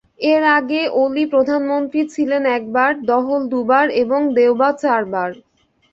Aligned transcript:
এর 0.27 0.43
আগে 0.57 0.81
ওলি 1.01 1.23
প্রধানমন্ত্রী 1.33 2.01
ছিলেন 2.13 2.43
একবার, 2.57 2.91
দহল 3.09 3.41
দুবার 3.53 3.85
এবং 4.03 4.19
দেওবা 4.37 4.69
চারবার। 4.81 5.29